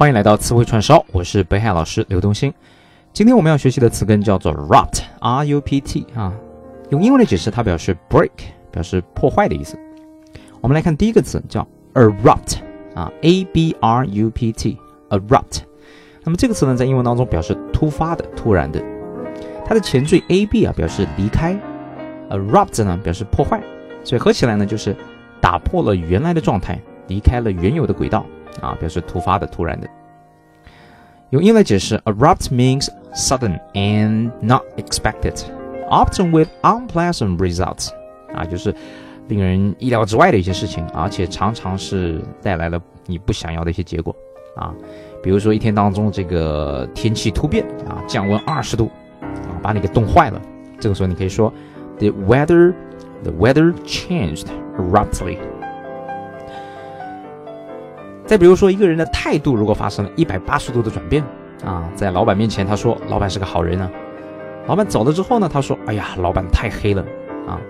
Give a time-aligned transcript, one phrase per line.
[0.00, 2.54] 欢迎来到词汇串烧，我是北海老师刘东兴。
[3.12, 6.32] 今天我们要学习的词根叫做 rupt，r-u-p-t 啊，
[6.88, 8.30] 用英文来解释，它表示 break，
[8.72, 9.78] 表示破坏的意思。
[10.62, 12.60] 我们来看第一个词叫 erupt，
[12.94, 14.78] 啊，a-b-r-u-p-t，erupt。
[16.24, 18.82] 那么这个词呢，在英文当中表示突发的、突然的。
[19.66, 21.54] 它的前缀 a-b 啊，表示离开
[22.30, 23.60] ，erupt 呢表示破坏，
[24.02, 24.96] 所以合起来呢就是
[25.42, 28.24] 打破了原来的状态，离开了原有的轨道。
[28.60, 29.88] 啊，表示突发的、突然的。
[31.30, 35.40] 用英文解释，abrupt means sudden and not expected,
[35.88, 37.90] often with unpleasant results。
[38.34, 38.74] 啊，就是
[39.28, 44.14] 令人意料之外的一些事情，而且常常是带来了你不想要的一些结果。
[44.56, 44.74] 啊，
[45.22, 48.90] 比如说一天当中这个天气突变，啊，降温二十度，
[49.22, 50.40] 啊，把你给冻坏了。
[50.80, 51.52] 这个时候你可以说
[51.98, 52.74] ，the weather,
[53.22, 55.38] the weather changed abruptly。
[58.30, 61.20] 再比如说，一个人的态度如果发生了一百八十度的转变
[61.64, 63.90] 啊，在老板面前他说老板是个好人呢，
[64.68, 67.04] 老板走了之后呢，他说哎呀，老板太黑了
[67.48, 67.60] 啊，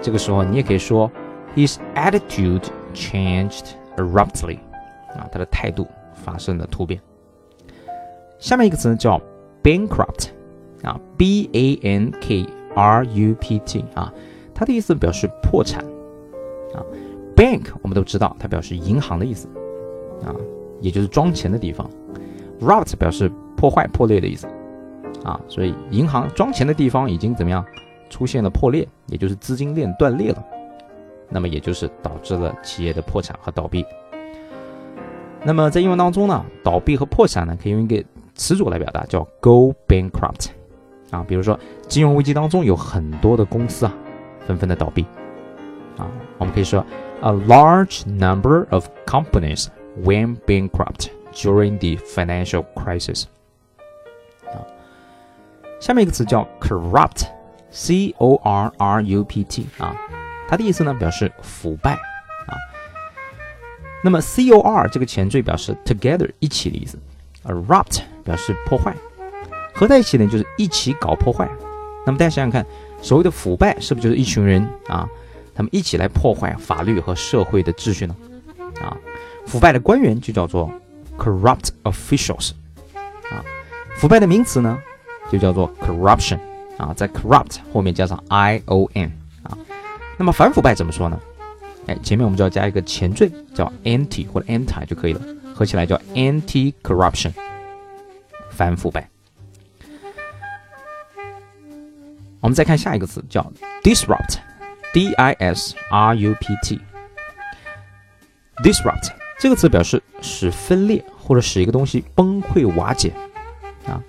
[0.00, 1.12] 这个时候你也可以说
[1.54, 2.62] his attitude
[2.94, 4.56] changed abruptly
[5.18, 6.98] 啊，他的态度发生了突变。
[8.38, 9.20] 下面一个词呢叫
[9.62, 10.28] bankrupt
[10.82, 14.10] 啊，b a n k r u p t 啊，
[14.54, 15.84] 它的意思表示破产
[16.74, 16.80] 啊
[17.36, 19.46] ，bank 我们都知道它表示银行的意思。
[20.24, 20.34] 啊，
[20.80, 21.88] 也就是装钱的地方
[22.60, 24.46] ，rot 表示破坏、破裂的意思，
[25.24, 27.64] 啊，所以银行装钱的地方已经怎么样
[28.08, 30.44] 出现了破裂，也就是资金链断裂了，
[31.28, 33.84] 那么也就是导致了企业的破产和倒闭。
[35.42, 38.02] 那么在英文当中呢，倒闭和破产呢，可以用一个
[38.34, 40.48] 词组来表达，叫 go bankrupt，
[41.10, 43.94] 啊，比如说金融危机当中有很多的公司啊，
[44.46, 45.02] 纷纷的倒闭，
[45.96, 46.84] 啊，我们可以说
[47.20, 49.68] a large number of companies。
[50.04, 53.24] Went bankrupt during the financial crisis。
[54.46, 54.62] 啊，
[55.80, 59.94] 下面一个词叫 corrupt，c o r r u p t 啊，
[60.48, 62.54] 它的意思呢表示腐败啊。
[64.04, 66.98] 那么 c o r 这个前缀表示 together 一起的意思
[67.44, 68.94] ，erupt 表示破坏，
[69.74, 71.48] 合在一起呢就是一起搞破坏。
[72.04, 72.64] 那么大家想想看，
[73.02, 75.08] 所谓的腐败是不是就是一群人啊，
[75.54, 78.14] 他们一起来破坏法律和社会的秩序呢？
[78.80, 78.96] 啊？
[79.46, 80.70] 腐败的官员就叫做
[81.16, 82.50] corrupt officials，
[83.30, 83.42] 啊，
[83.96, 84.78] 腐败的名词呢
[85.30, 86.38] 就叫做 corruption，
[86.76, 89.10] 啊，在 corrupt 后面加上 i o n，
[89.42, 89.56] 啊，
[90.18, 91.18] 那么反腐败怎么说呢？
[91.86, 95.20] 哎，前面我们就要加一个前缀叫 anti 或者 anti 就可以了，
[95.54, 97.32] 合起来叫 anti corruption，
[98.50, 99.08] 反腐败。
[102.40, 103.52] 我们再看下一个词叫
[103.82, 106.54] disrupt，d i s r u p
[108.62, 109.15] t，disrupt。
[109.38, 113.12] 这个词表示使分裂或者使一个东西崩溃瓦解，
[113.86, 114.00] 啊，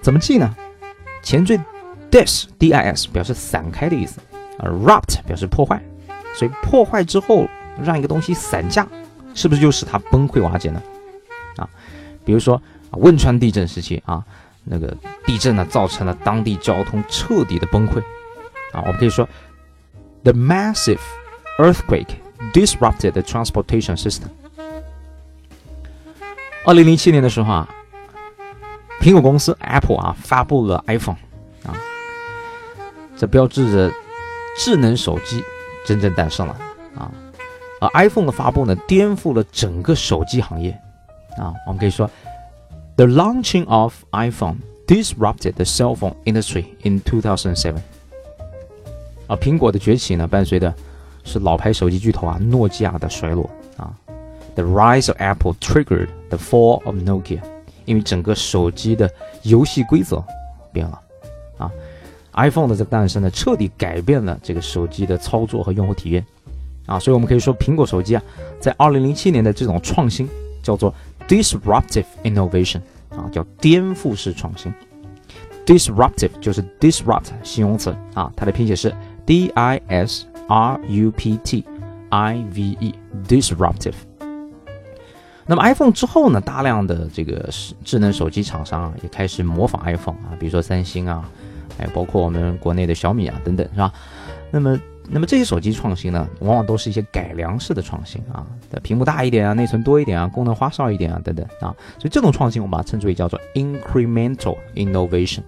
[0.00, 0.54] 怎么记呢？
[1.22, 1.60] 前缀
[2.10, 4.20] dis d i s 表示散开的意思，
[4.58, 5.80] 啊，rupt 表示破坏，
[6.34, 7.46] 所以破坏之后
[7.82, 8.86] 让一个东西散架，
[9.34, 10.82] 是不是就使它崩溃瓦解呢？
[11.56, 11.68] 啊，
[12.24, 12.60] 比如说
[12.92, 14.24] 汶川地震时期啊，
[14.64, 14.96] 那个
[15.26, 18.00] 地震呢造成了当地交通彻底的崩溃，
[18.72, 19.28] 啊，我们可以说
[20.24, 20.98] the massive
[21.58, 22.16] earthquake。
[22.52, 24.28] Disrupted the transportation system。
[26.64, 27.68] 二零零七年的时候啊，
[29.00, 31.16] 苹果公司 Apple 啊发布了 iPhone
[31.64, 31.72] 啊，
[33.16, 33.92] 这标志着
[34.58, 35.42] 智能手机
[35.86, 36.56] 真正诞生了
[36.96, 37.10] 啊。
[37.80, 40.70] 而 iPhone 的发布呢，颠覆了整个手机行业
[41.36, 41.54] 啊。
[41.66, 42.10] 我们可以说
[42.96, 44.56] ，The launching of iPhone
[44.86, 47.76] disrupted the cell phone industry in 2007。
[49.28, 50.74] 而苹果的崛起呢，伴随着
[51.28, 53.94] 是老牌手机巨头啊，诺基亚的衰落啊。
[54.54, 57.40] The rise of Apple triggered the fall of Nokia，
[57.84, 59.08] 因为整个手机的
[59.42, 60.24] 游戏规则
[60.72, 61.00] 变了
[61.58, 61.70] 啊。
[62.32, 66.24] iPhone 的这个诞生呢，彻底改变了这个手机的操作和用户体验
[66.86, 66.98] 啊。
[66.98, 68.22] 所以我们可以说，苹果手机啊，
[68.58, 70.28] 在2007年的这种创新
[70.62, 70.92] 叫做
[71.28, 74.72] disruptive innovation 啊，叫颠覆式创新。
[75.66, 78.94] disruptive 就是 disrupt 形容词啊，它的拼写是
[79.26, 80.24] D I S。
[80.48, 81.64] R U P T
[82.10, 82.94] I V E
[83.28, 83.94] disruptive。
[85.46, 87.48] 那么 iPhone 之后呢，大量的这个
[87.82, 91.26] 智能手机厂商啊，也开始模仿 iPhone 啊，比如说三星啊，
[91.78, 93.90] 还有包括我们国内的小米啊等等，是吧？
[94.50, 94.78] 那么，
[95.08, 101.72] 那么这些手机创新呢，往往都是一些改良式的创新啊，的屏幕大一点啊，内存多一点啊，功能花哨一点啊，等等啊。
[101.98, 105.40] 所以这种创新，我们把它称之为叫做 incremental innovation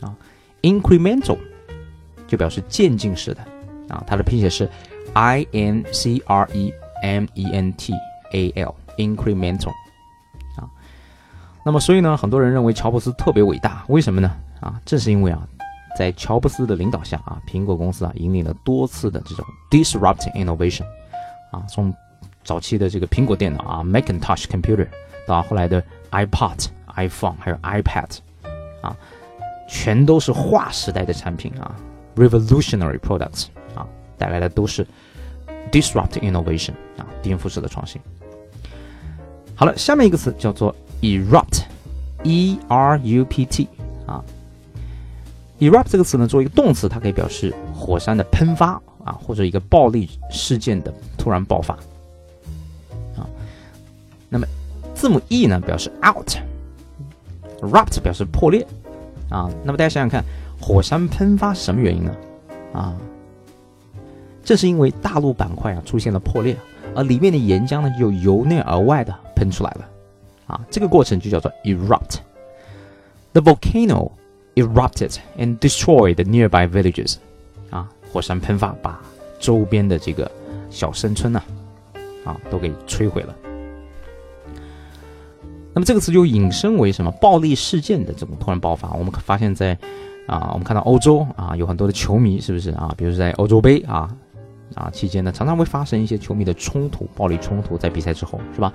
[0.00, 0.14] 啊
[0.62, 1.38] ，incremental
[2.28, 3.40] 就表示渐进式的。
[3.92, 4.68] 啊，它的拼写是
[5.12, 6.72] i n c r e
[7.02, 7.92] m e n t
[8.32, 9.70] a l incremental，
[10.56, 10.66] 啊，
[11.64, 14.34] 那么，所以呢，很多人认为乔布斯特别伟大，为什么呢？
[14.60, 15.46] 啊，正是因为啊，
[15.96, 20.84] 在乔布斯的领导下啊，苹果公司啊，引领了多次的这种 disrupting innovation，
[21.50, 21.92] 啊，从
[22.44, 24.88] 早期的这个苹果电脑啊，Macintosh computer，
[25.26, 28.18] 到后来的 iPod、iPhone，还有 iPad，
[28.80, 28.96] 啊，
[29.68, 31.74] 全都是划时代的产品啊
[32.16, 33.46] ，revolutionary products，
[34.22, 34.86] 带来的都是
[35.72, 38.00] disrupt innovation 啊，颠覆式的创新。
[39.56, 40.72] 好了，下面一个词叫做。
[41.02, 43.66] erupt，e r u p t
[44.06, 44.22] 啊
[45.58, 51.74] ，erupt 这个词呢，作为一个动词，它可以表示火山的喷发啊，或者一个暴力事件的突然爆发
[53.16, 53.26] 啊。
[54.28, 54.46] 那么
[54.94, 58.64] 字母 e 呢，表示 out，rupt 表示破裂
[59.28, 59.50] 啊。
[59.64, 60.24] 那么大家想想看，
[60.60, 62.14] 火山喷发什么原因呢？
[62.72, 62.94] 啊，
[64.44, 66.56] 这是因为大陆板块啊出现了破裂，
[66.94, 69.88] 而里面的岩浆呢就由内而外的喷出来了。
[70.46, 72.16] 啊，这个过程就叫做 erupt。
[73.32, 74.10] The volcano
[74.54, 77.16] erupted and destroyed the nearby villages。
[77.70, 79.00] 啊，火山喷发，把
[79.38, 80.30] 周边的这个
[80.68, 81.40] 小山村呐，
[82.24, 83.34] 啊，都给摧毁了。
[85.72, 88.92] 那么这个词就引申为什么暴力事件的这种突然爆发？
[88.92, 89.78] 我们发现，在
[90.26, 92.92] 啊，我们看到欧洲啊，有很多的球迷，是不是啊？
[92.94, 94.14] 比如在欧洲杯啊
[94.74, 98.72] 啊期间呢，常常会发生一些球迷的冲突、暴力冲突，在比赛之后，是吧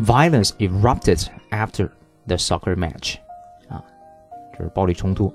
[0.00, 1.88] ？Violence erupted after
[2.26, 3.16] the soccer match，
[3.68, 3.82] 啊，
[4.56, 5.32] 就是暴力冲突，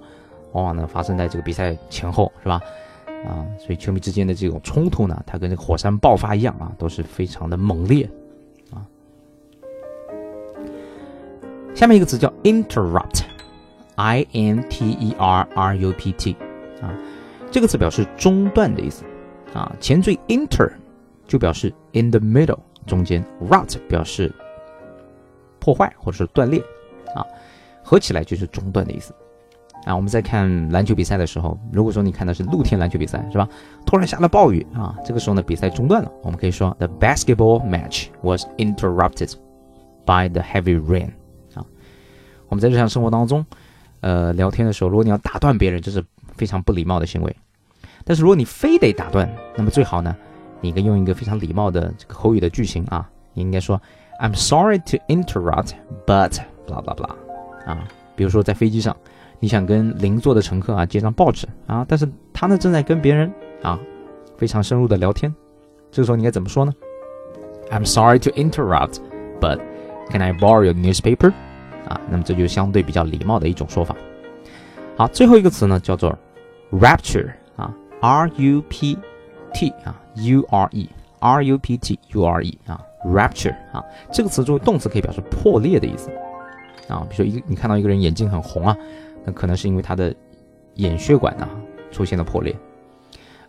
[0.52, 2.62] 往往呢发生在这个比赛前后，是吧？
[3.26, 8.10] 啊，所以球迷之间的这种冲突呢，它跟这个火山爆发一样啊，都是非常的猛烈，
[8.72, 8.86] 啊。
[11.74, 16.36] 下面一个词叫 interrupt，i n t e r r u p t，
[16.82, 16.94] 啊，
[17.52, 19.04] 这个词表示中断的意思，
[19.54, 20.72] 啊，前缀 inter
[21.28, 24.34] 就表示 in the middle 中间，rut 表示。
[25.60, 26.62] 破坏或者是断裂，
[27.14, 27.26] 啊，
[27.84, 29.14] 合起来就是中断的意思，
[29.86, 33.50] 啊，我们在看篮球比赛的时候，如果说你看的是露天篮球比赛，是吧？
[33.86, 39.34] 突然下了暴雨啊，这个时候呢，比赛中断了，我们可以说 the basketball match was interrupted
[40.06, 41.10] by the heavy rain，
[41.54, 41.66] 啊，
[42.48, 43.46] 我们在日常生活当中，
[44.00, 46.02] 呃，聊天的时候，如果你要打断别人，这是
[46.38, 47.36] 非常不礼貌的行为，
[48.08, 50.16] 但是如果你非得打断，那么最好呢，
[50.62, 53.80] 你应该用一个非常礼貌的这个口语的句型啊，你应该说。
[54.20, 55.74] I'm sorry to interrupt,
[56.08, 57.12] but blah blah blah，
[57.68, 58.98] 啊，比如说在飞机上，
[59.40, 63.32] 你想跟邻座的乘客啊接张报纸啊，但是他呢正在跟别人
[63.62, 63.80] 啊
[64.36, 65.32] 非常深入的聊天，
[65.92, 66.74] 这个时候你该怎么说呢
[67.70, 68.96] ？I'm sorry to interrupt,
[69.40, 69.60] but
[70.10, 71.32] can I borrow your newspaper？
[71.88, 73.96] 啊，那么这就相对比较礼貌的一种说法。
[74.96, 76.18] 好，最后一个词呢叫做
[76.72, 77.30] rapture
[78.02, 78.98] ，R U P
[79.54, 80.90] T 啊，U R E
[81.20, 82.82] R U P T U R E 啊。
[83.06, 86.10] Rapture 啊，这个词作为动词可以表示破裂的意思
[86.90, 87.06] 啊。
[87.10, 88.76] 比如说一个你看到一个人眼睛很红啊，
[89.24, 90.14] 那可能是因为他的
[90.74, 91.48] 眼血管呢
[91.92, 92.54] 出现了破裂。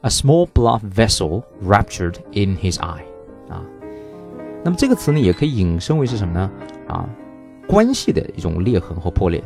[0.03, 3.03] A small blood vessel ruptured in his eye
[3.49, 3.65] 啊。
[4.63, 6.51] 那么这个词呢也可以引申为是什么呢？
[6.87, 7.09] 啊，
[7.67, 9.43] 关系的一种裂痕或破裂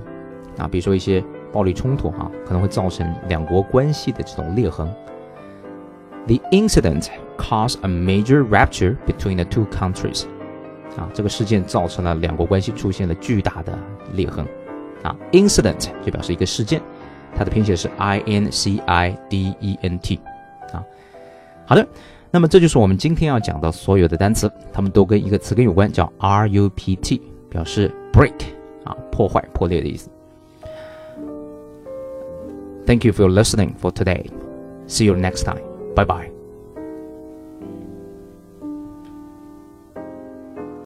[0.58, 0.66] 啊。
[0.66, 4.88] 比如说一些暴力冲突啊，可能会造成两国关系的这种裂痕。
[6.26, 10.24] The incident caused a major rupture between the two countries。
[10.96, 13.78] 啊，这个事件造成了两国关系出现了巨大的
[14.14, 14.46] 裂痕。
[15.02, 16.80] 啊，incident 就表示一个事件，
[17.36, 20.20] 它的拼写是 i n c i d e n t。
[20.72, 20.84] 啊，
[21.66, 21.86] 好的，
[22.30, 28.32] 那么这就是我们今天要讲的所有的单词，它们都跟一个词根有关，叫 r u p t，表示 break，
[28.84, 30.08] 啊，破坏、破裂的意思。
[32.86, 34.28] Thank you for listening for today.
[34.86, 35.62] See you next time.
[35.94, 36.31] Bye bye.